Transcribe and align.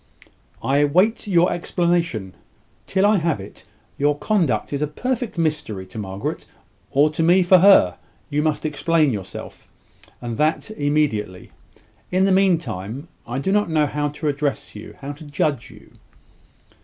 "I 0.63 0.83
wait 0.83 1.27
your 1.27 1.53
explanation. 1.53 2.33
Till 2.87 3.05
I 3.05 3.17
have 3.19 3.39
it, 3.39 3.65
your 3.99 4.17
conduct 4.17 4.73
is 4.73 4.81
a 4.81 4.87
perfect 4.87 5.37
mystery. 5.37 5.85
To 5.85 5.99
Margaret, 5.99 6.47
or 6.89 7.11
to 7.11 7.21
me 7.21 7.43
for 7.43 7.59
her, 7.59 7.99
you 8.27 8.41
must 8.41 8.65
explain 8.65 9.13
yourself, 9.13 9.67
and 10.19 10.37
that 10.37 10.71
immediately. 10.71 11.51
In 12.09 12.23
the 12.23 12.31
mean 12.31 12.57
time, 12.57 13.09
I 13.27 13.37
do 13.37 13.51
not 13.51 13.69
know 13.69 13.85
how 13.85 14.09
to 14.09 14.27
address 14.27 14.75
you 14.75 14.95
how 15.01 15.11
to 15.11 15.23
judge 15.23 15.69
you." 15.69 15.91